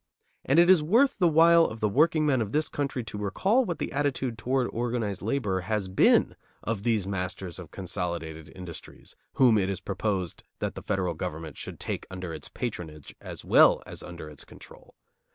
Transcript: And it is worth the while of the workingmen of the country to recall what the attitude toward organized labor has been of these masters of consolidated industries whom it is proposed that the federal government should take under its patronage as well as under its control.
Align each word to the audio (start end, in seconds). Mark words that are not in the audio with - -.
And 0.43 0.57
it 0.57 0.67
is 0.67 0.81
worth 0.81 1.19
the 1.19 1.27
while 1.27 1.63
of 1.65 1.79
the 1.79 1.87
workingmen 1.87 2.41
of 2.41 2.53
the 2.53 2.67
country 2.71 3.03
to 3.03 3.19
recall 3.19 3.65
what 3.65 3.77
the 3.77 3.91
attitude 3.91 4.35
toward 4.35 4.67
organized 4.73 5.21
labor 5.21 5.59
has 5.59 5.87
been 5.87 6.35
of 6.63 6.81
these 6.81 7.05
masters 7.05 7.59
of 7.59 7.69
consolidated 7.69 8.51
industries 8.55 9.15
whom 9.33 9.59
it 9.59 9.69
is 9.69 9.79
proposed 9.79 10.41
that 10.57 10.73
the 10.73 10.81
federal 10.81 11.13
government 11.13 11.55
should 11.55 11.79
take 11.79 12.07
under 12.09 12.33
its 12.33 12.49
patronage 12.49 13.13
as 13.21 13.45
well 13.45 13.83
as 13.85 14.01
under 14.01 14.27
its 14.27 14.43
control. 14.43 14.95